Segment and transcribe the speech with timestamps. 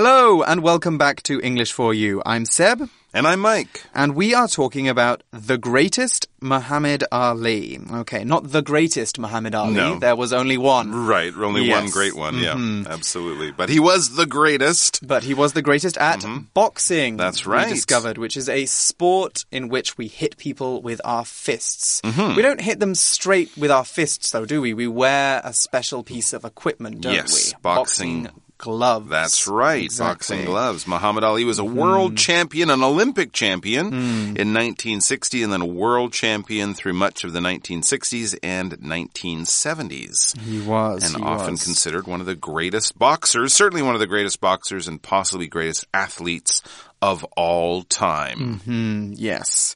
[0.00, 2.20] Hello, and welcome back to English for You.
[2.26, 3.82] I'm Seb, And I'm Mike.
[3.94, 7.80] and we are talking about the greatest Muhammad Ali.
[7.90, 9.72] Okay, not the greatest Muhammad Ali.
[9.72, 9.98] No.
[9.98, 10.92] There was only one.
[11.06, 12.36] Right, only one great one.
[12.40, 13.52] Yeah, absolutely.
[13.52, 15.00] But he was the greatest.
[15.02, 16.22] But he was the greatest at
[16.52, 17.14] boxing.
[17.14, 17.16] Mm-hmm.
[17.16, 17.66] That's We right.
[17.70, 22.02] discovered, which is a sport in which we hit people with our fists.
[22.02, 22.36] Mm-hmm.
[22.36, 24.74] We don't hit them straight with our fists, though, do we?
[24.74, 27.60] We wear a special piece of equipment, don't Yes, we?
[27.62, 29.08] boxing- gloves.
[29.08, 30.36] That's right, Exactly.
[30.36, 30.86] boxing gloves.
[30.86, 31.76] Muhammad Ali was a mm-hmm.
[31.76, 34.36] world champion, an Olympic champion hmm.
[34.36, 40.38] in 1960, and then a world champion through much of the 1960s and 1970s.
[40.40, 41.02] He was.
[41.04, 41.64] and he often was.
[41.64, 45.86] considered one of the greatest boxers, certainly one of the greatest boxers and possibly greatest
[45.92, 46.62] athletes
[47.02, 48.60] of all time.
[48.60, 49.12] Mm-hmm.
[49.16, 49.74] Yes.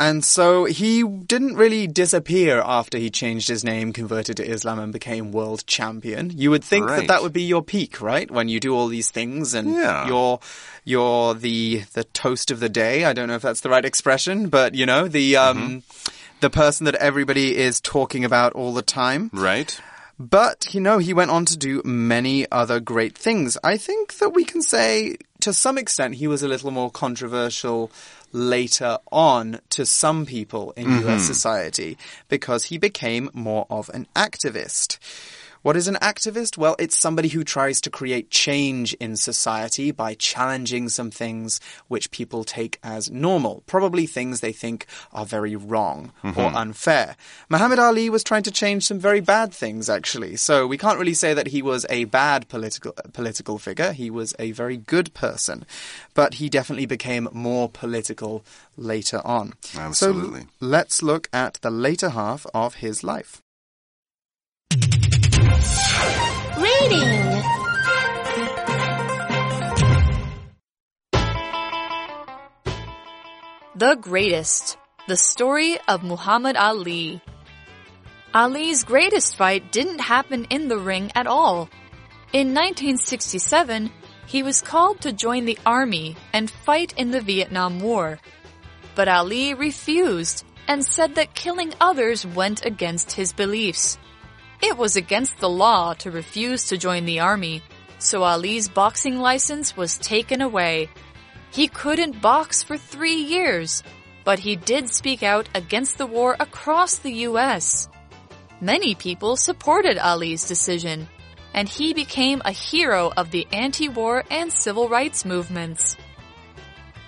[0.00, 4.92] And so he didn't really disappear after he changed his name, converted to Islam, and
[4.94, 6.30] became world champion.
[6.34, 8.30] You would think that that would be your peak, right?
[8.30, 10.08] When you do all these things and Yeah.
[10.08, 10.40] you're
[10.84, 13.04] you're the the toast of the day.
[13.04, 15.78] I don't know if that's the right expression, but you know the um Mm-hmm.
[16.40, 19.28] the person that everybody is talking about all the time.
[19.34, 19.78] Right?
[20.20, 23.56] But, you know, he went on to do many other great things.
[23.64, 27.90] I think that we can say, to some extent, he was a little more controversial
[28.30, 31.18] later on to some people in US mm-hmm.
[31.20, 31.96] society
[32.28, 34.98] because he became more of an activist.
[35.62, 36.56] What is an activist?
[36.56, 42.10] Well, it's somebody who tries to create change in society by challenging some things which
[42.10, 46.56] people take as normal, probably things they think are very wrong or mm-hmm.
[46.56, 47.14] unfair.
[47.50, 50.36] Muhammad Ali was trying to change some very bad things, actually.
[50.36, 53.92] So we can't really say that he was a bad political political figure.
[53.92, 55.66] He was a very good person,
[56.14, 58.44] but he definitely became more political
[58.78, 59.52] later on.
[59.76, 60.40] Absolutely.
[60.40, 63.42] So let's look at the later half of his life.
[66.56, 67.42] Reading.
[73.76, 74.76] The Greatest
[75.08, 77.22] The Story of Muhammad Ali.
[78.34, 81.68] Ali's greatest fight didn't happen in the ring at all.
[82.32, 83.90] In 1967,
[84.26, 88.20] he was called to join the army and fight in the Vietnam War.
[88.94, 93.98] But Ali refused and said that killing others went against his beliefs.
[94.62, 97.62] It was against the law to refuse to join the army,
[97.98, 100.90] so Ali's boxing license was taken away.
[101.50, 103.82] He couldn't box for three years,
[104.24, 107.88] but he did speak out against the war across the US.
[108.60, 111.08] Many people supported Ali's decision,
[111.54, 115.96] and he became a hero of the anti-war and civil rights movements.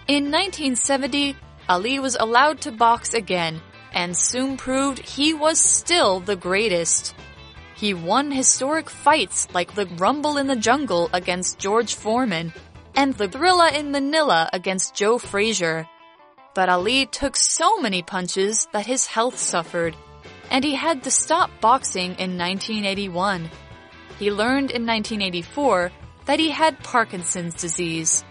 [0.08, 1.36] In 1970,
[1.69, 3.60] Ali was allowed to box again,
[3.92, 7.14] and soon proved he was still the greatest.
[7.82, 12.53] He won historic fights like the Rumble in the Jungle against George Foreman
[12.94, 15.88] and the Thrilla in Manila against Joe Frazier.
[16.54, 19.97] But Ali took so many punches that his health suffered,
[20.48, 23.50] and he had to stop boxing in 1981.
[24.16, 25.91] He learned in 1984
[26.26, 28.22] that he had Parkinson's disease.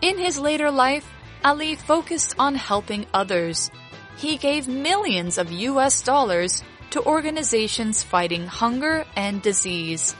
[0.00, 1.06] In his later life,
[1.44, 3.70] Ali focused on helping others.
[4.16, 10.14] He gave millions of US dollars to organizations fighting hunger and disease.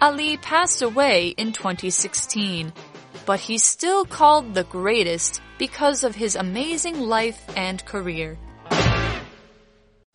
[0.00, 2.72] Ali passed away in 2016,
[3.24, 8.36] but he's still called the greatest because of his amazing life and career.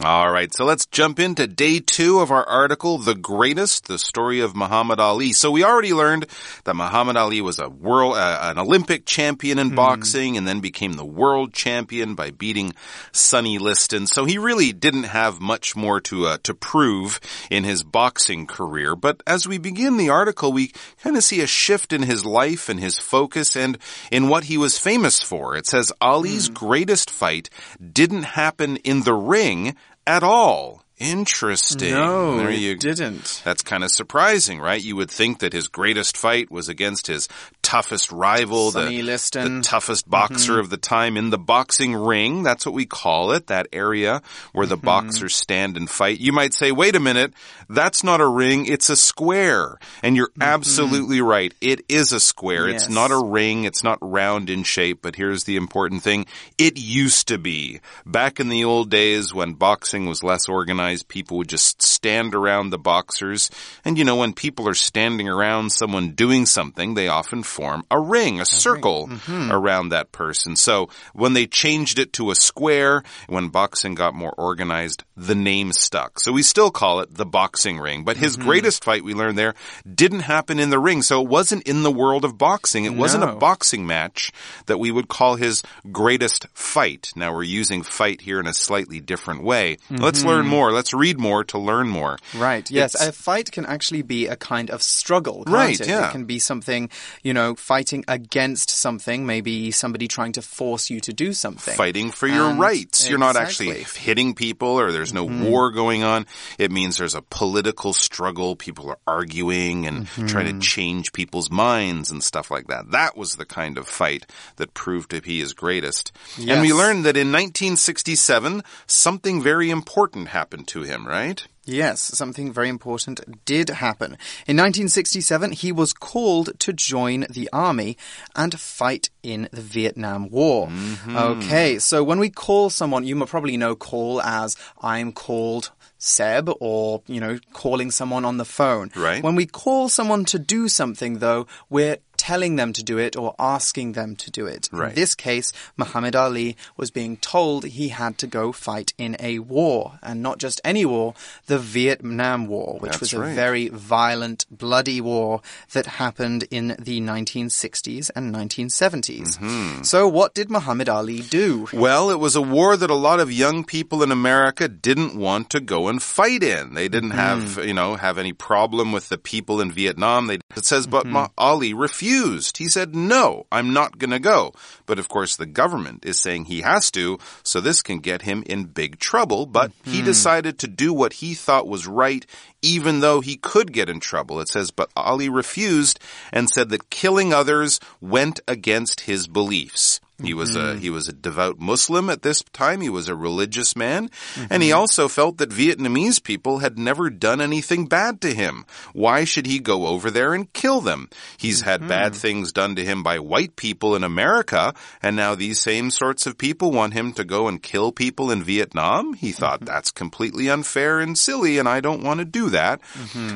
[0.04, 4.42] All right, so let's jump into day two of our article, The Greatest, the story
[4.42, 5.34] of Muhammad Ali.
[5.34, 6.28] So we already learned
[6.66, 10.94] that Muhammad Ali was a world, uh, an Olympic champion in boxing and then became
[10.94, 12.76] the world champion by beating
[13.12, 14.06] Sonny Liston.
[14.06, 18.96] So he really didn't have much more to, uh, to prove in his boxing career.
[18.96, 22.70] But as we begin the article, we kind of see a shift in his life
[22.70, 23.80] and his focus and
[24.12, 25.56] in what he was famous for.
[25.56, 27.50] It says Ali's greatest fight
[27.82, 29.76] didn't happen in the ring
[30.08, 30.84] at all.
[30.98, 31.92] Interesting.
[31.92, 33.44] No, there you didn't.
[33.46, 34.84] That's kind of surprising, right?
[34.84, 37.28] You would think that his greatest fight was against his
[37.68, 39.58] toughest rival, the, Sonny Liston.
[39.58, 40.62] the toughest boxer mm-hmm.
[40.62, 42.42] of the time in the boxing ring.
[42.42, 44.22] That's what we call it, that area
[44.54, 44.86] where the mm-hmm.
[44.86, 46.22] boxers stand and fight.
[46.22, 47.34] You might say, wait a minute,
[47.68, 49.80] that's not a ring, it's a square.
[50.02, 50.44] And you're mm-hmm.
[50.44, 51.54] absolutely right.
[51.60, 52.70] It is a square.
[52.70, 53.66] It's not a ring.
[53.66, 56.26] It's not round in shape, but here's the important thing.
[56.58, 57.82] It used to be.
[58.06, 62.70] Back in the old days when boxing was less organized, people would just stand around
[62.70, 63.52] the boxers.
[63.84, 68.00] And you know, when people are standing around someone doing something, they often form a
[68.00, 69.52] ring, a, circle mm-hmm.
[69.52, 70.56] around that person.
[70.56, 75.72] So when they changed it to a square, when boxing got more organized, the name
[75.74, 76.20] stuck.
[76.20, 78.04] So we still call it the boxing ring.
[78.04, 78.48] But his mm-hmm.
[78.48, 79.56] greatest fight we learned there
[79.92, 81.02] didn't happen in the ring.
[81.02, 82.86] So it wasn't in the world of boxing.
[82.86, 84.32] It wasn't a boxing match
[84.68, 87.12] that we would call his greatest fight.
[87.16, 89.78] Now we're using fight here in a slightly different way.
[89.90, 90.50] Let's learn mm-hmm.
[90.50, 90.72] more.
[90.72, 92.18] Let's read more to learn more.
[92.36, 92.70] Right.
[92.70, 92.94] Yes.
[92.94, 95.44] It's- a fight can actually be a kind of struggle.
[95.44, 95.88] Can't Right, It?
[95.88, 96.10] yeah.
[96.10, 96.90] It can be something,
[97.24, 99.26] you know, fighting against something.
[99.26, 101.76] Maybe somebody trying to force you to do something.
[101.76, 103.08] fighting for your And- rights.
[103.10, 105.44] You're not actually hitting people or there's no Mm-hmm.
[105.46, 106.26] war going on.
[106.58, 108.56] It means there's a political struggle.
[108.56, 110.60] People are arguing and trying Mm-hmm.
[110.60, 112.92] to change people's minds and stuff like that.
[112.92, 114.26] That was the kind of fight
[114.58, 116.12] that proved to be his greatest.
[116.38, 121.46] And we learned that in 1967, something very important happened to him, right?
[121.68, 124.18] Yes, something very important did happen.
[124.48, 127.98] In 1967, he was called to join the army
[128.36, 130.68] and fight in the Vietnam War.
[130.68, 131.18] Mm-hmm.
[131.18, 136.50] Okay, so when we call someone, you might probably know call as I'm called Seb
[136.60, 138.92] or, you know, calling someone on the phone.
[138.96, 139.24] Right.
[139.24, 141.98] When we call someone to do something, though, we're
[142.28, 144.68] telling them to do it or asking them to do it.
[144.74, 144.90] Right.
[144.90, 149.40] In this case, Muhammad Ali was being told he had to go fight in a
[149.40, 151.14] war, and not just any war,
[151.46, 153.34] the Vietnam War, which That's was a right.
[153.34, 155.40] very violent, bloody war
[155.72, 159.38] that happened in the 1960s and 1970s.
[159.40, 159.84] Mm-hmm.
[159.84, 161.70] So, what did Muhammad Ali do?
[161.72, 165.50] Well, it was a war that a lot of young people in America didn't want
[165.52, 166.74] to go and fight in.
[166.74, 170.28] They didn't have, you know, have any problem with the people in Vietnam.
[170.28, 172.17] They, it says, but Ma- Ali refused.
[172.58, 174.54] He said, no, I'm not going to go.
[174.86, 178.44] But of course, the government is saying he has to, so this can get him
[178.46, 179.46] in big trouble.
[179.46, 180.06] But he hmm.
[180.06, 182.26] decided to do what he thought was right,
[182.62, 184.40] even though he could get in trouble.
[184.40, 186.00] It says, but Ali refused
[186.32, 190.00] and said that killing others went against his beliefs.
[190.22, 190.80] He was a mm-hmm.
[190.80, 192.82] he was a devout Muslim at this time.
[192.82, 194.10] He was a religious man,
[194.50, 194.80] and he mm-hmm.
[194.80, 198.66] also felt that Vietnamese people had never done anything bad to him.
[198.94, 201.10] Why should he go over there and kill them?
[201.38, 201.90] He's had mm-hmm.
[201.90, 204.74] bad things done to him by white people in America,
[205.04, 208.42] and now these same sorts of people want him to go and kill people in
[208.42, 209.14] Vietnam.
[209.14, 212.82] He thought that's completely unfair and silly, and I don't want to do that.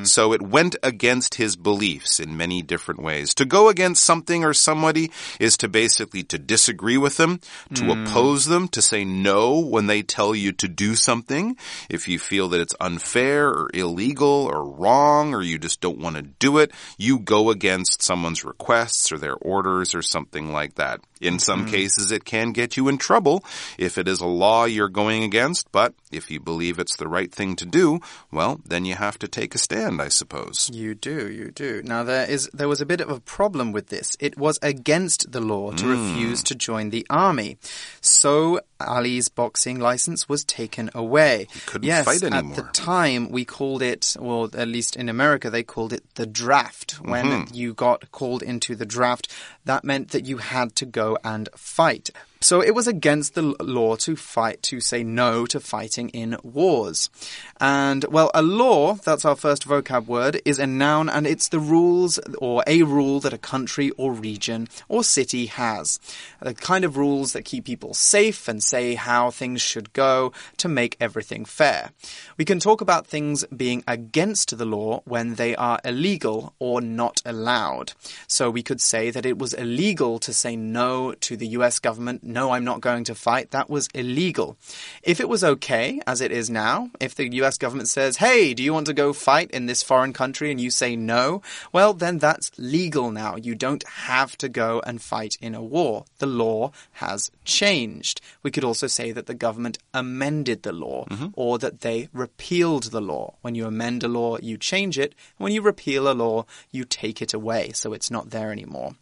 [0.08, 3.36] So it went against his beliefs in many different ways.
[3.36, 7.40] To go against something or somebody is to basically to disagree with them,
[7.74, 7.90] to hmm.
[7.92, 11.58] oppose them, to say no when they tell you to do something.
[11.90, 16.16] If you feel that it's unfair or illegal or wrong or you just don't want
[16.16, 21.02] to do it, you go against someone's requests or their orders or something like that.
[21.22, 21.72] In some hmm.
[21.72, 23.46] cases, it can get you in trouble
[23.78, 27.32] if it is a law you're going against, but if you believe it's the right
[27.32, 28.00] thing to do,
[28.32, 30.70] well, then you have to take a stand, I suppose.
[30.74, 31.84] You do, you do.
[31.84, 34.18] Now there is there was a bit of a problem with this.
[34.20, 35.92] It was against the law to hmm.
[35.92, 37.58] refuse to join the army.
[38.00, 41.48] So Ali's boxing license was taken away.
[41.66, 45.64] couldn't yes, fight at the time we called it, or at least in America they
[45.64, 46.94] called it the draft.
[47.02, 47.54] When Mm-hmm.
[47.54, 49.28] you got called into the draft,
[49.66, 52.10] that meant that you had to go and fight.
[52.44, 57.12] So it was against the law to fight, to say no to fighting in wars.
[57.60, 61.60] And, well, a law, that's our first vocab word, is a noun and it's the
[61.60, 66.00] rules or a rule that a country or region or city has.
[66.42, 70.68] The kind of rules that keep people safe and say how things should go to
[70.68, 71.92] make everything fair.
[72.38, 77.22] We can talk about things being against the law when they are illegal or not
[77.24, 77.94] allowed.
[78.26, 82.24] So we could say that it was illegal to say no to the US government,
[82.32, 83.52] no, I'm not going to fight.
[83.52, 84.58] That was illegal.
[85.04, 88.64] If it was okay, as it is now, if the US government says, hey, do
[88.64, 92.18] you want to go fight in this foreign country and you say no, well, then
[92.18, 93.36] that's legal now.
[93.36, 96.06] You don't have to go and fight in a war.
[96.20, 98.22] The law has changed.
[98.44, 101.28] We could also say that the government amended the law mm-hmm.
[101.34, 103.36] or that they repealed the law.
[103.42, 105.16] When you amend a law, you change it.
[105.38, 108.96] When you repeal a law, you take it away, so it's not there anymore.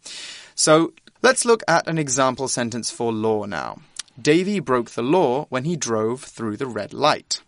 [0.54, 3.78] So let's look at an example sentence for law now.
[4.20, 7.42] Davy broke the law when he drove through the red light.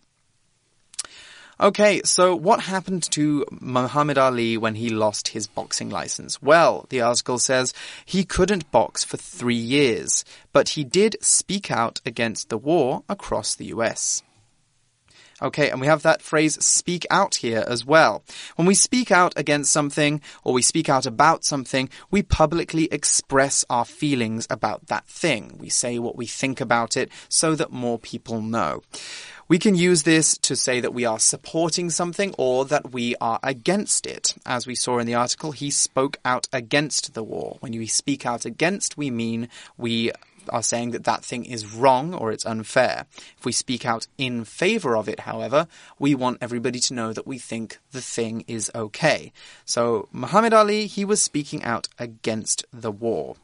[1.59, 6.41] Okay, so what happened to Muhammad Ali when he lost his boxing license?
[6.41, 7.73] Well, the article says
[8.05, 13.53] he couldn't box for three years, but he did speak out against the war across
[13.53, 14.23] the US.
[15.43, 18.23] Okay, and we have that phrase speak out here as well.
[18.55, 23.65] When we speak out against something or we speak out about something, we publicly express
[23.69, 25.57] our feelings about that thing.
[25.59, 28.83] We say what we think about it so that more people know.
[29.49, 33.41] We can use this to say that we are supporting something or that we are
[33.43, 34.35] against it.
[34.45, 37.57] As we saw in the article, he spoke out against the war.
[37.59, 40.11] When we speak out against, we mean we
[40.49, 43.05] are saying that that thing is wrong or it's unfair.
[43.37, 45.67] If we speak out in favor of it, however,
[45.99, 49.31] we want everybody to know that we think the thing is okay.
[49.65, 53.35] So Muhammad Ali, he was speaking out against the war.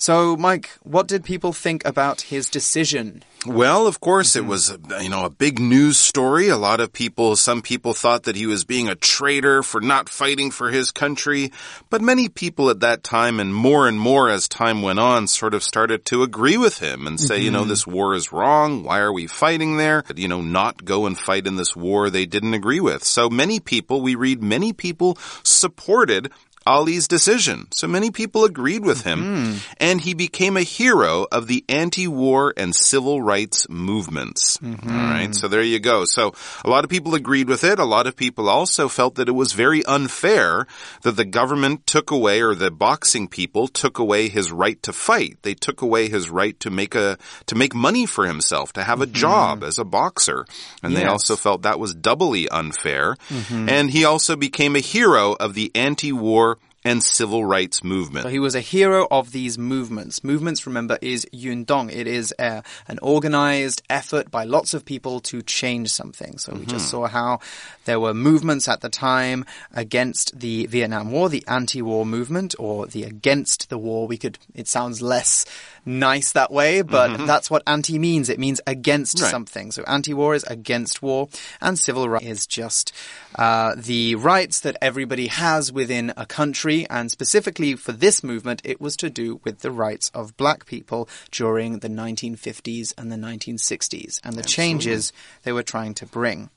[0.00, 3.24] So, Mike, what did people think about his decision?
[3.44, 6.48] Well, of course, it was, you know, a big news story.
[6.48, 10.08] A lot of people, some people thought that he was being a traitor for not
[10.08, 11.50] fighting for his country.
[11.90, 15.52] But many people at that time, and more and more as time went on, sort
[15.52, 17.68] of started to agree with him and say, you know, mm-hmm.
[17.68, 18.84] this war is wrong.
[18.84, 20.04] Why are we fighting there?
[20.14, 23.02] You know, not go and fight in this war they didn't agree with.
[23.02, 26.30] So many people, we read many people supported
[26.68, 27.66] Ali's decision.
[27.72, 29.72] So many people agreed with him, mm-hmm.
[29.78, 34.58] and he became a hero of the anti-war and civil rights movements.
[34.58, 34.90] Mm-hmm.
[34.90, 36.04] All right, so there you go.
[36.04, 37.78] So a lot of people agreed with it.
[37.78, 40.66] A lot of people also felt that it was very unfair
[41.04, 45.38] that the government took away, or the boxing people took away his right to fight.
[45.40, 49.00] They took away his right to make a to make money for himself, to have
[49.00, 49.14] a mm-hmm.
[49.14, 50.44] job as a boxer,
[50.82, 53.16] and they also felt that was doubly unfair.
[53.50, 58.24] And he also became a hero of the anti-war and civil rights movement.
[58.24, 60.22] So he was a hero of these movements.
[60.22, 61.92] Movements, remember, is yundong.
[61.92, 66.38] It is uh, an organized effort by lots of people to change something.
[66.38, 67.40] So we just saw how
[67.84, 69.44] there were movements at the time
[69.74, 74.06] against the Vietnam War, the anti-war movement, or the against the war.
[74.06, 75.44] We could, it sounds less
[75.88, 78.28] nice that way, but that's what anti means.
[78.28, 79.30] It means against Right.
[79.30, 79.72] something.
[79.72, 81.28] So anti-war is against war,
[81.60, 82.92] and civil rights is just
[83.36, 86.86] uh, the rights that everybody has within a country.
[86.90, 91.08] And specifically for this movement, it was to do with the rights of black people
[91.30, 96.50] during the 1950s and the 1960s, and the changes they were trying to bring.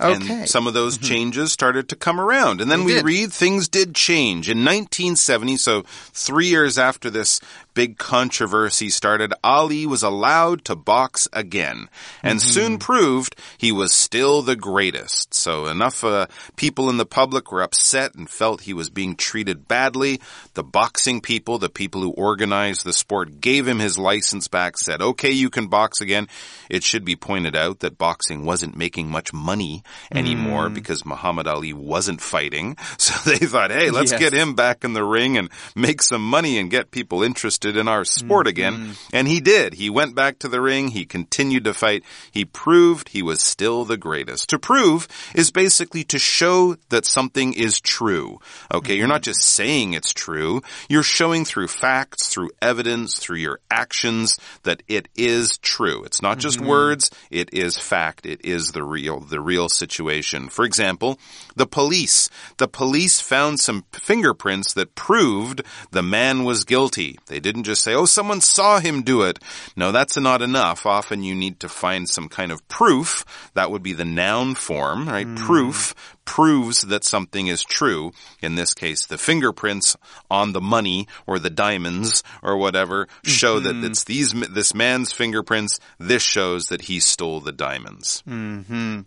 [0.00, 0.40] Okay.
[0.40, 2.60] And some of those changes started to come around.
[2.60, 3.04] And then They we did.
[3.04, 4.48] read things did change.
[4.48, 7.40] In 1970, so three years after this
[7.74, 11.88] big controversy started, Ali was allowed to box again
[12.22, 12.48] and Mm-hmm.
[12.50, 15.34] soon proved he was still the greatest.
[15.34, 16.26] So enough uh,
[16.56, 20.20] people in the public were upset and felt he was being treated badly.
[20.54, 25.00] The boxing people, the people who organized the sport, gave him his license back, said,
[25.02, 26.28] okay, you can box again.
[26.70, 30.74] It should be pointed out that boxing wasn't making much money anymore Mm.
[30.74, 32.76] because Muhammad Ali wasn't fighting.
[32.98, 34.20] So they thought, hey, let's Yes.
[34.20, 37.88] get him back in the ring and make some money and get people interested in
[37.88, 38.50] our sport mm-hmm.
[38.50, 38.94] again.
[39.12, 39.74] And he did.
[39.74, 40.88] He went back to the ring.
[40.88, 42.04] He continued to fight.
[42.30, 44.48] He proved he was still the greatest.
[44.50, 48.40] To prove is basically to show that something is true.
[48.72, 48.96] Okay.
[48.96, 49.30] You're not mm-hmm.
[49.30, 50.62] just saying it's true.
[50.88, 56.04] You're showing through facts, through evidence, through your actions that it is true.
[56.04, 56.68] It's not just mm-hmm.
[56.68, 57.10] words.
[57.30, 58.26] It is fact.
[58.26, 60.48] It is the real, the real situation.
[60.48, 61.18] For example,
[61.56, 62.28] the police.
[62.58, 67.18] The police found some fingerprints that proved the man was guilty.
[67.26, 69.38] They didn't just say, oh, someone saw him do it.
[69.76, 70.86] No, that's not enough.
[70.86, 73.24] Often you need to find some kind of proof.
[73.54, 75.26] That would be the noun form, right?
[75.26, 75.36] Hmm.
[75.36, 75.94] Proof
[76.24, 78.12] proves that something is true.
[78.40, 79.96] In this case, the fingerprints
[80.30, 83.86] on the money or the diamonds or whatever show that mm-hmm.
[83.86, 85.78] it's these, this man's fingerprints.
[85.98, 88.22] This shows that he stole the diamonds.
[88.28, 89.00] Mm-hmm.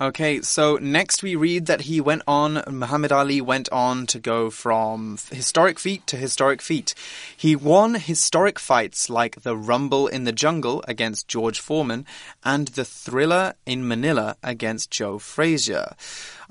[0.00, 4.48] Okay, so next we read that he went on, Muhammad Ali went on to go
[4.50, 6.94] from historic feat to historic feat.
[7.36, 12.06] He won historic fights like the Rumble in the Jungle against George Foreman
[12.42, 15.94] and the Thrilla in Manila against Joe Frazier.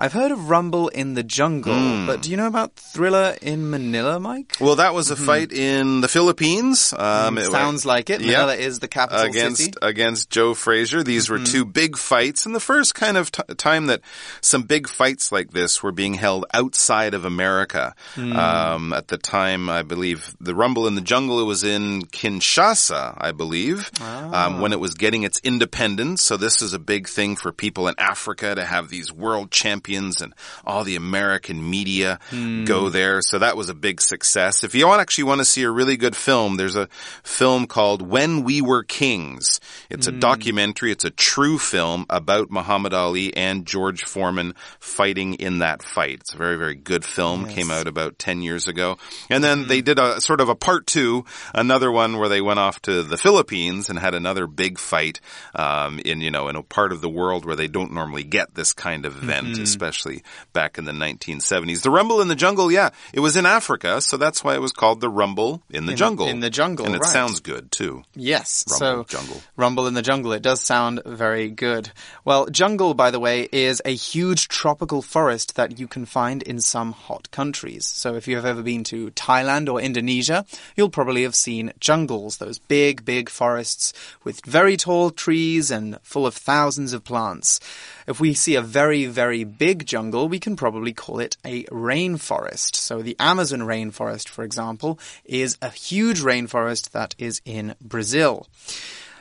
[0.02, 4.20] I've heard of Rumble in the Jungle, but do you know about Thrilla in Manila,
[4.20, 4.58] Mike?
[4.60, 6.92] Well, that was a fight in the Philippines.
[6.98, 8.22] Um, it- Sounds like it.
[8.22, 8.40] Yeah.
[8.46, 9.78] Manila is the capital against city.
[9.84, 11.04] against Joe Frazier.
[11.04, 14.02] These were two big fights, and the first kind of t- time that
[14.42, 17.94] some big fights like this were being held outside of America.
[18.18, 23.16] Um, at the time, I believe the Rumble in the Jungle it was in Kinshasa,
[23.20, 26.24] I believe, um, when it was getting its independence.
[26.24, 29.91] So this is a big thing for people in Africa to have these world champions
[29.96, 30.34] and
[30.66, 32.66] all the American media hmm.
[32.66, 33.22] go there.
[33.22, 34.64] So that was a big success.
[34.64, 36.88] If you want, actually want to see a really good film, there's a
[37.24, 39.60] film called When We Were Kings.
[39.90, 40.20] It's a hmm.
[40.20, 40.92] documentary.
[40.92, 46.22] It's a true film about Muhammad Ali and George Foreman fighting in that fight.
[46.22, 47.48] It's a very, very good film.
[47.48, 48.98] Came out about 10 years ago.
[49.30, 49.86] And then they hmm.
[49.86, 53.18] did a sort of a part two, another one where they went off to the
[53.18, 55.20] Philippines and had another big fight,
[55.56, 58.56] um, in, you know, in a part of the world where they don't normally get
[58.56, 60.22] this kind of event, especially
[60.54, 61.82] back in the 1970s.
[61.82, 64.72] The Rumble in the Jungle, yeah, it was in Africa, so that's why it was
[64.72, 66.28] called the Rumble in the Jungle.
[66.28, 67.12] in the jungle, And it right.
[67.12, 68.04] sounds good too.
[68.16, 68.64] Yes.
[68.70, 69.42] Rumble, so jungle.
[69.56, 70.34] Rumble in the jungle.
[70.34, 71.92] It does sound very good.
[72.24, 76.60] Well, jungle, by the way, is a huge tropical forest that you can find in
[76.60, 77.88] some hot countries.
[77.88, 80.46] So if you have ever been to Thailand or Indonesia,
[80.76, 86.28] you'll probably have seen jungles, those big, big forests with very tall trees and full
[86.28, 87.60] of thousands of plants.
[88.08, 92.74] If we see a very, very big jungle, we can probably call it a rainforest.
[92.74, 98.48] So the Amazon rainforest, for example, is a huge rainforest that is in Brazil.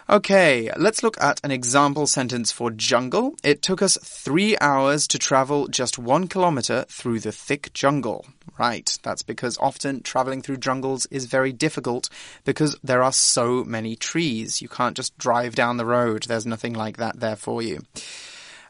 [0.08, 3.34] Okay, let's look at an example sentence for jungle.
[3.44, 8.24] It took us three hours to travel just one kilometer through the thick jungle.
[8.58, 12.08] Right, that's because often traveling through jungles is very difficult
[12.46, 14.62] because there are so many trees.
[14.62, 16.22] You can't just drive down the road.
[16.22, 17.82] There's nothing like that there for you.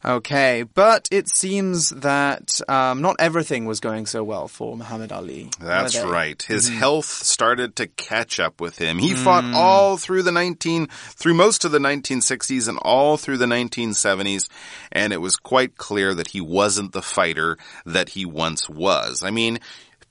[0.03, 5.51] Okay, but it seems that um, not everything was going so well for Muhammad Ali.
[5.61, 6.41] That's right.
[6.43, 8.99] His health started to catch up with him.
[8.99, 13.47] He fought all through the 19 through most of the 1960s and all through the
[13.47, 14.49] 1970s
[14.91, 19.23] and it was quite clear that he wasn't the fighter that he once was.
[19.23, 19.59] I mean,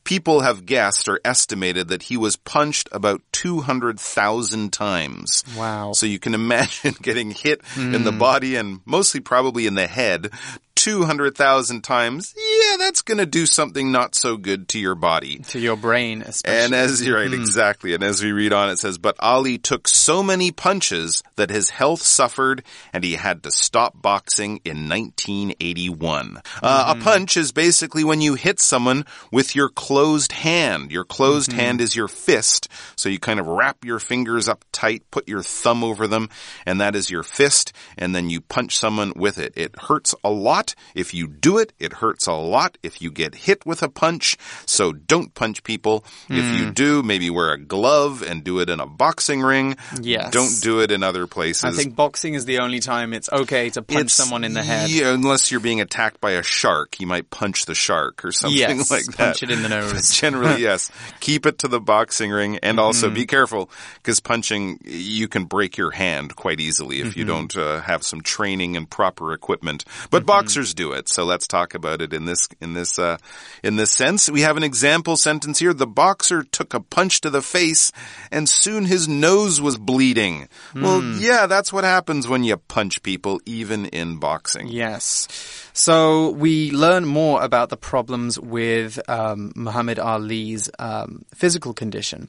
[0.03, 5.43] people have guessed or estimated that he was punched about 200,000 times.
[5.57, 5.93] Wow.
[5.93, 8.17] So you can imagine getting hit in the hmm.
[8.17, 10.31] body and mostly probably in the head
[10.79, 12.33] 200,000 times.
[12.37, 15.39] Yeah, that's going to do something not so good to your body.
[15.49, 16.57] To your brain, especially.
[16.57, 17.33] And as you're right, hmm.
[17.33, 17.93] exactly.
[17.93, 21.69] And as we read on, it says, but Ali took so many punches that his
[21.71, 22.63] health suffered
[22.93, 26.37] and he had to stop boxing in 1981.
[26.37, 26.41] Uh,
[26.87, 27.03] a mm-hmm.
[27.03, 30.91] punch is basically when you hit someone with your closed hand.
[30.91, 31.59] Your closed mm-hmm.
[31.59, 32.67] hand is your fist.
[32.95, 36.29] So you kind of wrap your fingers up tight, put your thumb over them,
[36.63, 37.73] and that is your fist.
[37.97, 39.51] And then you punch someone with it.
[39.55, 40.75] It hurts a lot.
[40.93, 44.37] If you do it, it hurts a lot if you get hit with a punch.
[44.67, 46.05] So don't punch people.
[46.29, 46.73] If you mm.
[46.75, 49.75] do, maybe wear a glove and do it in a boxing ring.
[49.99, 50.31] Yes.
[50.31, 51.63] Don't do it in other places.
[51.63, 54.61] I think boxing is the only time it's okay to punch It's- someone in the
[54.61, 54.91] head.
[54.91, 58.55] Yeah, unless you're being attacked by a shark, you might punch the shark or something
[58.55, 59.17] Yes, like that.
[59.17, 59.78] punch it in the nose.
[60.11, 60.91] Generally, yes.
[61.19, 63.15] Keep it to the boxing ring, and also Mm-hmm.
[63.15, 67.47] be careful because punching you can break your hand quite easily if you Mm-hmm.
[67.47, 69.85] don't uh, have some training and proper equipment.
[70.11, 73.17] But boxers do it, so let's talk about it in this in this uh,
[73.63, 74.29] in this sense.
[74.29, 77.91] We have an example sentence here: the boxer took a punch to the face,
[78.31, 80.47] and soon his nose was bleeding.
[80.75, 81.17] Well, Hmm.
[81.21, 84.67] yeah, that's what happens when you punch people, even in boxing.
[84.67, 85.27] Yes.
[85.73, 92.19] So we learn more about the problems with um, Muhammad Ali's um, physical condition.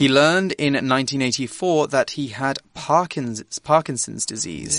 [0.00, 4.76] He learned in 1984 that he had Parkinson's, Parkinson's disease.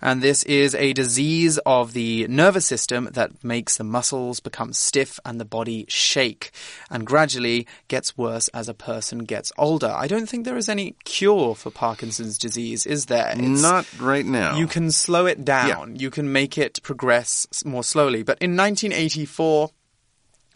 [0.00, 5.20] And this is a disease of the nervous system that makes the muscles become stiff
[5.26, 6.50] and the body shake
[6.90, 9.92] and gradually gets worse as a person gets older.
[10.04, 13.30] I don't think there is any cure for Parkinson's disease, is there?
[13.32, 14.56] It's- Not right now.
[14.56, 15.96] you can slow it down.
[15.96, 18.22] You can make it progress more slowly.
[18.24, 19.70] But in 1984,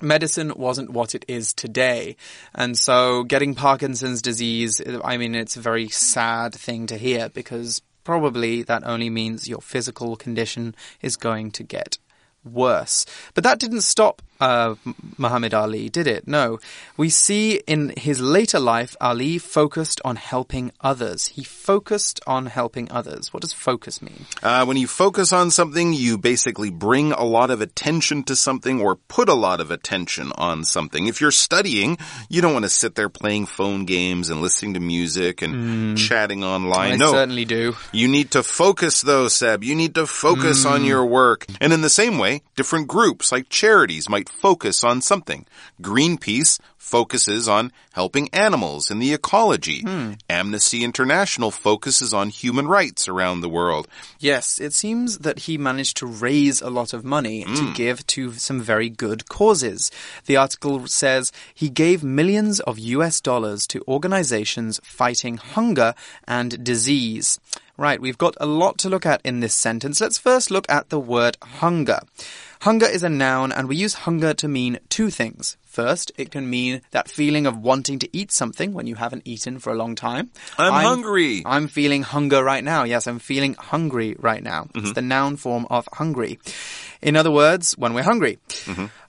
[0.01, 2.17] medicine wasn't what it is today.
[2.55, 7.83] And so getting Parkinson's disease, I mean, it's a very sad thing to hear because
[8.05, 11.99] probably that only means your physical condition is going to get
[12.45, 13.05] worse.
[13.35, 14.75] But that didn't stop uh,
[15.19, 16.27] Muhammad Ali, did it?
[16.27, 16.59] No.
[16.97, 21.29] We see in his later life, Ali focused on helping others.
[21.29, 23.33] He focused on helping others.
[23.33, 24.27] What does focus mean?
[24.43, 28.81] Uh, when you focus on something, you basically bring a lot of attention to something
[28.81, 31.07] or put a lot of attention on something.
[31.07, 34.81] If you're studying, you don't want to sit there playing phone games and listening to
[34.81, 36.93] music and chatting online.
[36.93, 37.13] I no.
[37.13, 37.77] certainly do.
[37.93, 39.65] You need to focus though, Seb.
[39.65, 41.47] You need to focus on your work.
[41.61, 45.47] And in the same way, different groups like charities might focus on something.
[45.81, 49.81] Greenpeace focuses on helping animals and the ecology.
[49.81, 50.13] Hmm.
[50.31, 53.89] Amnesty International focuses on human rights around the world.
[54.21, 57.73] Yes, it seems that he managed to raise a lot of money to hmm.
[57.73, 59.91] give to some very good causes.
[60.27, 65.95] The article says he gave millions of US dollars to organizations fighting hunger
[66.29, 67.41] and disease.
[67.79, 70.01] Right, we've got a lot to look at in this sentence.
[70.01, 72.01] Let's first look at the word hunger.
[72.61, 75.57] Hunger is a noun and we use hunger to mean two things.
[75.65, 79.59] First, it can mean that feeling of wanting to eat something when you haven't eaten
[79.59, 80.31] for a long time.
[80.57, 81.43] I'm hungry.
[81.45, 82.85] I'm feeling hunger right now.
[82.85, 84.69] Yes, I'm feeling hungry right now.
[84.75, 84.93] It's mm-hmm.
[84.95, 86.39] the noun form of hungry.
[87.03, 88.39] In other words, when we're hungry.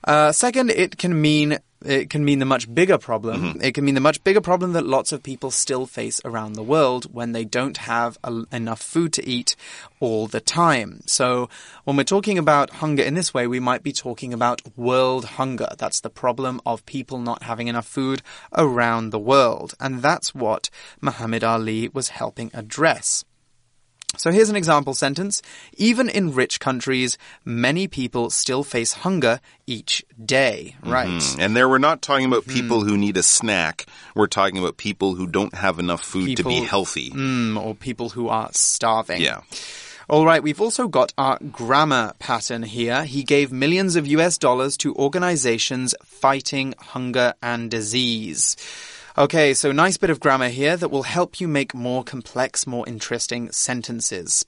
[0.04, 3.60] Uh, second, it can mean it can mean the much bigger problem.
[3.62, 6.62] It can mean the much bigger problem that lots of people still face around the
[6.62, 9.54] world when they don't have a, enough food to eat
[10.00, 11.02] all the time.
[11.06, 11.48] So,
[11.84, 15.68] when we're talking about hunger in this way, we might be talking about world hunger.
[15.78, 18.22] That's the problem of people not having enough food
[18.56, 19.74] around the world.
[19.78, 20.70] And that's what
[21.00, 23.24] Muhammad Ali was helping address.
[24.16, 25.42] So here's an example sentence.
[25.76, 30.74] Even in rich countries, many people still face hunger each day.
[30.82, 31.22] Right.
[31.38, 32.52] And there we're not talking about Hmm.
[32.52, 33.86] people who need a snack.
[34.14, 37.10] We're talking about people who don't have enough food to be healthy.
[37.10, 39.20] Mm, or people who are starving.
[39.20, 39.40] Yeah.
[40.08, 43.04] All right, we've also got our grammar pattern here.
[43.04, 48.56] He gave millions of US dollars to organizations fighting hunger and disease.
[49.18, 52.88] Okay, so nice bit of grammar here that will help you make more complex, more
[52.88, 54.46] interesting sentences.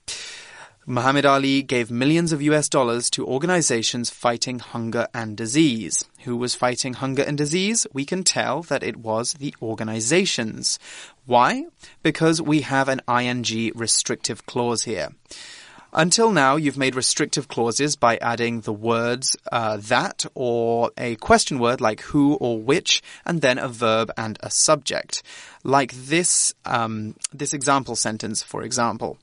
[0.85, 6.05] Muhammad Ali gave millions of US dollars to organizations fighting hunger and disease.
[6.23, 7.85] Who was fighting hunger and disease?
[7.91, 10.79] We can tell that it was the organizations.
[11.25, 11.65] Why?
[12.01, 15.09] Because we have an ing restrictive clause here.
[15.93, 21.59] Until now, you've made restrictive clauses by adding the words uh, that or a question
[21.59, 25.21] word like who or which, and then a verb and a subject.
[25.65, 29.17] Like this, um, this example sentence, for example.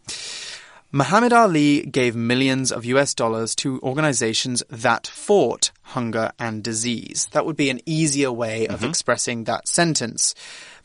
[0.91, 7.29] Muhammad Ali gave millions of US dollars to organizations that fought hunger and disease.
[7.33, 8.89] That would be an easier way of mm-hmm.
[8.89, 10.35] expressing that sentence.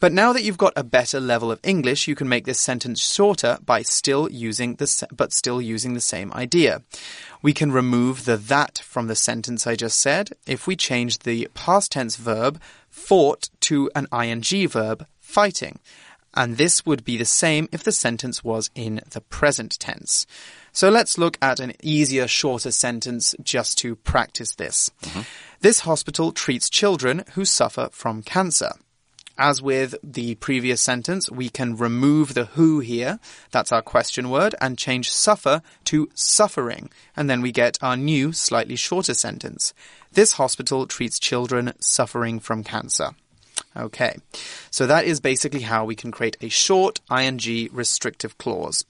[0.01, 3.01] But now that you've got a better level of English, you can make this sentence
[3.01, 6.81] shorter by still using the but still using the same idea.
[7.41, 11.47] We can remove the that from the sentence I just said if we change the
[11.53, 15.79] past tense verb fought to an ing verb fighting.
[16.35, 20.25] And this would be the same if the sentence was in the present tense.
[20.71, 24.89] So let's look at an easier, shorter sentence just to practice this.
[25.03, 25.21] Mm-hmm.
[25.61, 28.71] This hospital treats children who suffer from cancer.
[29.37, 33.19] As with the previous sentence, we can remove the who here,
[33.49, 36.91] that's our question word, and change suffer to suffering.
[37.15, 39.73] And then we get our new, slightly shorter sentence.
[40.11, 43.15] This hospital treats children suffering from cancer.
[43.75, 44.17] Okay,
[44.69, 48.85] so that is basically how we can create a short ing restrictive clause.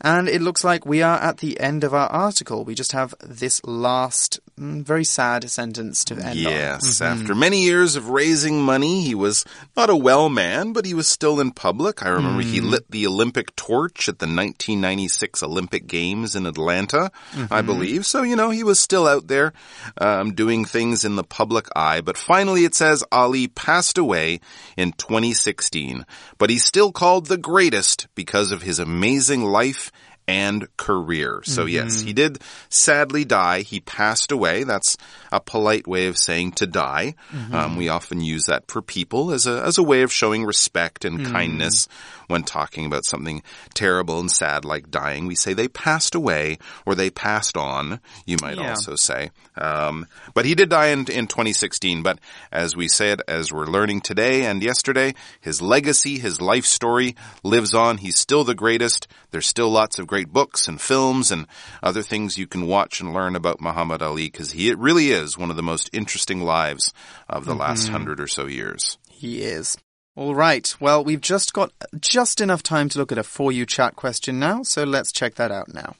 [0.00, 2.64] And it looks like we are at the end of our article.
[2.64, 6.36] We just have this last very sad sentence to end on.
[6.36, 7.04] Yes, Mm-hmm.
[7.20, 9.44] after many years of raising money, he was
[9.76, 12.04] not a well man, but he was still in public.
[12.04, 12.70] I remember he Mm.
[12.70, 17.66] lit the Olympic torch at the 1996 Olympic Games in Atlanta, I Mm-hmm.
[17.66, 18.06] believe.
[18.06, 19.52] So, you know, he was still out there
[19.98, 22.00] um, doing things in the public eye.
[22.00, 24.40] But finally, it says Ali passed away
[24.76, 26.06] in 2016,
[26.38, 29.90] but he's still called the greatest because of his amazing life
[30.26, 31.40] and career.
[31.44, 33.60] So yes, he did sadly die.
[33.60, 34.64] He passed away.
[34.64, 34.96] That's
[35.30, 37.14] a polite way of saying to die.
[37.52, 41.04] Um, we often use that for people as a as a way of showing respect
[41.04, 41.88] and kindness
[42.28, 43.42] when talking about something
[43.74, 45.26] terrible and sad like dying.
[45.26, 48.00] We say they passed away or they passed on.
[48.24, 48.70] You might Yeah.
[48.70, 49.30] also say.
[49.56, 52.02] Um, but he did die in in 2016.
[52.02, 52.18] But
[52.50, 57.74] as we said, as we're learning today and yesterday, his legacy, his life story lives
[57.74, 57.98] on.
[57.98, 59.06] He's still the greatest.
[59.30, 61.44] There's still lots of great books and films and
[61.82, 65.36] other things you can watch and learn about Muhammad Ali because he it really is
[65.36, 66.92] one of the most interesting lives
[67.28, 67.94] of the last mm-hmm.
[67.94, 68.96] hundred or so years.
[69.10, 69.76] He is.
[70.14, 70.72] All right.
[70.78, 74.38] Well, we've just got just enough time to look at a for you chat question
[74.38, 75.96] now, so let's check that out now.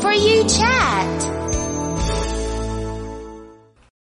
[0.00, 0.77] For you chat.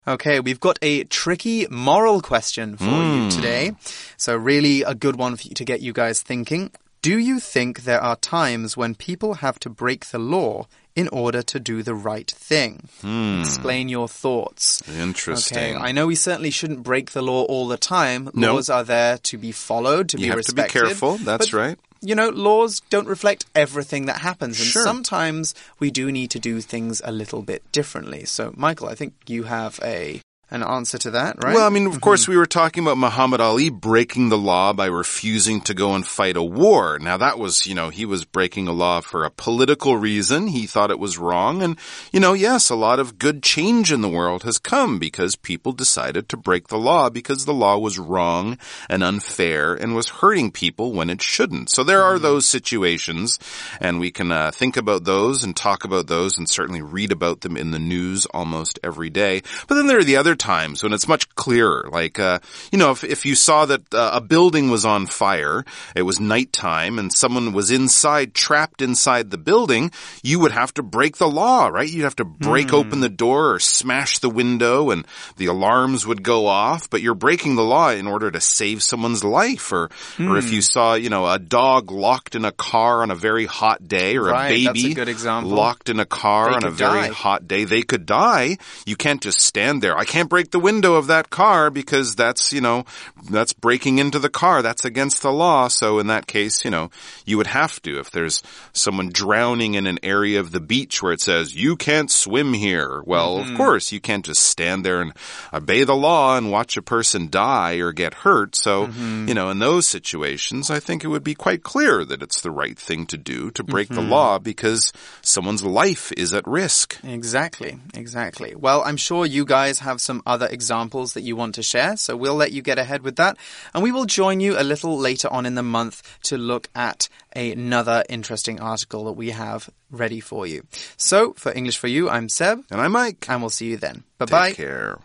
[0.08, 3.28] Okay, we've got a tricky moral question for you hmm.
[3.28, 3.72] today.
[4.16, 6.70] So really a good one for you to get you guys thinking.
[7.02, 11.42] Do you think there are times when people have to break the law in order
[11.42, 12.88] to do the right thing?
[13.00, 13.40] Hmm.
[13.40, 14.82] Explain your thoughts.
[14.88, 15.58] Interesting.
[15.58, 18.30] Okay, I know we certainly shouldn't break the law all the time.
[18.32, 18.54] No.
[18.54, 21.78] Laws are there to be followed, to You be have to be careful, that's right.
[22.00, 24.84] You know, laws don't reflect everything that happens, and Sure.
[24.84, 28.24] sometimes we do need to do things a little bit differently.
[28.24, 31.54] So, Michael, I think you have a an answer to that, right?
[31.54, 34.86] Well, I mean, of course, we were talking about Muhammad Ali breaking the law by
[34.86, 37.00] refusing to go and fight a war.
[37.00, 40.46] Now, that was, you know, he was breaking a law for a political reason.
[40.46, 41.62] He thought it was wrong.
[41.62, 41.76] And,
[42.12, 45.72] you know, yes, a lot of good change in the world has come because people
[45.72, 48.56] decided to break the law because the law was wrong
[48.88, 51.70] and unfair and was hurting people when it shouldn't.
[51.70, 53.40] So there are those situations,
[53.80, 57.40] and we can uh, think about those and talk about those and certainly read about
[57.40, 59.42] them in the news almost every day.
[59.66, 61.88] But then there are the other times when it's much clearer.
[61.90, 62.38] Like, uh,
[62.70, 66.20] you know, if, if you saw that uh, a building was on fire, it was
[66.20, 69.90] nighttime and someone was inside, trapped inside the building,
[70.22, 71.90] you would have to break the law, right?
[71.90, 76.22] You'd have to break open the door or smash the window and the alarms would
[76.22, 80.36] go off, but you're breaking the law in order to save someone's life or, or
[80.36, 83.86] if you saw, you know, a dog locked in a car on a very hot
[83.86, 85.08] day or Right, a a baby good
[85.44, 87.14] locked in a car They on a very die.
[87.14, 88.58] hot day, they could die.
[88.84, 89.96] You can't just stand there.
[89.96, 92.84] I can't break the window of that car because that's, you know,
[93.30, 94.62] that's breaking into the car.
[94.62, 95.68] That's against the law.
[95.68, 96.90] So in that case, you know,
[97.24, 101.12] you would have to if there's someone drowning in an area of the beach where
[101.12, 103.02] it says, you can't swim here.
[103.04, 103.52] Well, Mm-hmm.
[103.52, 105.12] of course, you can't just stand there and
[105.52, 108.54] obey the law and watch a person die or get hurt.
[108.56, 109.28] So, Mm-hmm.
[109.28, 112.50] you know, in those situations, I think it would be quite clear that it's the
[112.50, 113.94] right thing to do to break Mm-hmm.
[113.96, 116.98] the law because someone's life is at risk.
[117.04, 118.54] Exactly, exactly.
[118.54, 122.16] Well, I'm sure you guys have some other examples that you want to share, so
[122.16, 123.36] we'll let you get ahead with that.
[123.74, 127.08] And we will join you a little later on in the month to look at
[127.34, 130.64] another interesting article that we have ready for you.
[130.96, 133.24] So, for English for You, I'm Seb, And I'm Mike.
[133.28, 134.04] and we'll see you then.
[134.18, 134.52] Bye Take bye.
[134.52, 134.98] care.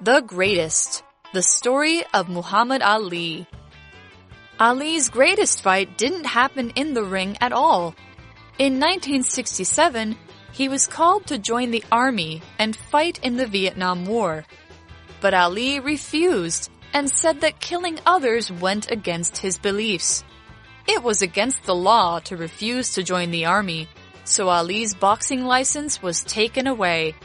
[0.00, 3.46] The Greatest The Story of Muhammad Ali.
[4.60, 7.94] Ali's greatest fight didn't happen in the ring at all.
[8.58, 10.16] In 1967,
[10.54, 14.44] he was called to join the army and fight in the Vietnam War.
[15.20, 20.22] But Ali refused and said that killing others went against his beliefs.
[20.86, 23.88] It was against the law to refuse to join the army,
[24.24, 27.16] so Ali's boxing license was taken away.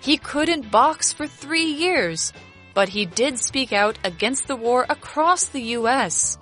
[0.00, 2.32] He couldn't box for three years,
[2.74, 6.38] but he did speak out against the war across the US.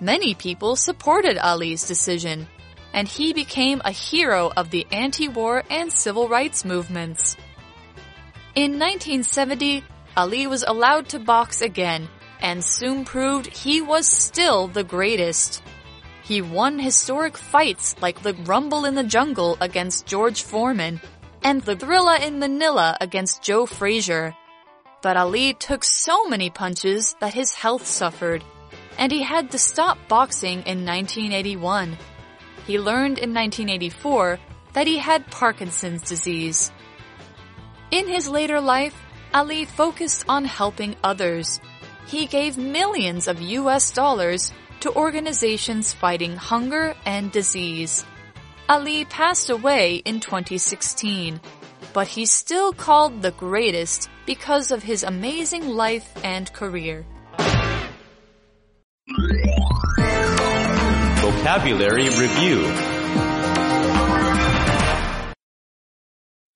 [0.00, 2.48] Many people supported Ali's decision,
[2.98, 7.36] and he became a hero of the anti-war and civil rights movements.
[8.56, 9.84] In 1970,
[10.16, 12.08] Ali was allowed to box again
[12.40, 15.62] and soon proved he was still the greatest.
[16.24, 21.00] He won historic fights like the Rumble in the Jungle against George Foreman
[21.44, 24.34] and the Thrilla in Manila against Joe Frazier.
[25.02, 28.42] But Ali took so many punches that his health suffered,
[28.98, 31.96] and he had to stop boxing in 1981.
[32.68, 34.38] He learned in 1984
[34.74, 36.70] that he had Parkinson's disease.
[37.90, 38.94] In his later life,
[39.32, 41.60] Ali focused on helping others.
[42.08, 48.04] He gave millions of US dollars to organizations fighting hunger and disease.
[48.68, 51.40] Ali passed away in 2016,
[51.94, 57.06] but he's still called the greatest because of his amazing life and career.
[61.38, 62.66] Vocabulary Review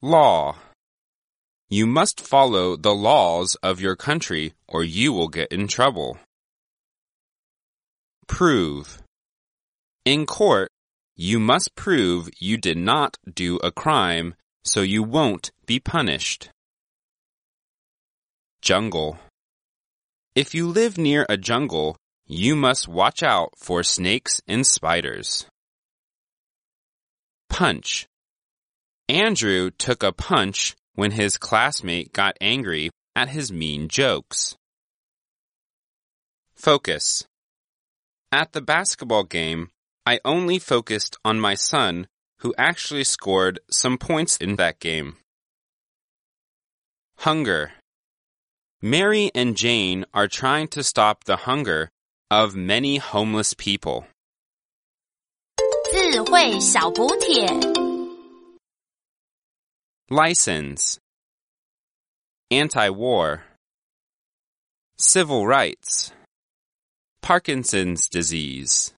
[0.02, 0.56] Law.
[1.70, 6.18] You must follow the laws of your country or you will get in trouble.
[8.26, 9.00] Prove.
[10.04, 10.68] In court,
[11.14, 16.50] you must prove you did not do a crime so you won't be punished.
[18.60, 19.16] Jungle.
[20.34, 25.46] If you live near a jungle, you must watch out for snakes and spiders.
[27.48, 28.06] Punch.
[29.08, 34.56] Andrew took a punch when his classmate got angry at his mean jokes.
[36.54, 37.24] Focus.
[38.30, 39.68] At the basketball game,
[40.06, 42.06] I only focused on my son,
[42.38, 45.16] who actually scored some points in that game.
[47.18, 47.72] Hunger.
[48.80, 51.90] Mary and Jane are trying to stop the hunger
[52.31, 54.05] of many homeless people.
[55.91, 57.47] 智慧小补帖。
[60.09, 60.99] License.
[62.49, 63.43] Anti-war.
[64.97, 66.11] Civil rights.
[67.21, 68.93] Parkinson's disease.